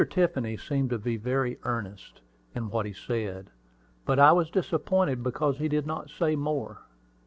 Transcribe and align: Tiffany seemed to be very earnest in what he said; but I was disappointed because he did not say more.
Tiffany 0.09 0.57
seemed 0.57 0.89
to 0.89 0.97
be 0.97 1.15
very 1.17 1.59
earnest 1.61 2.21
in 2.55 2.71
what 2.71 2.87
he 2.87 2.91
said; 2.93 3.51
but 4.03 4.17
I 4.17 4.31
was 4.31 4.49
disappointed 4.49 5.21
because 5.21 5.57
he 5.59 5.67
did 5.67 5.85
not 5.85 6.09
say 6.09 6.35
more. 6.35 6.79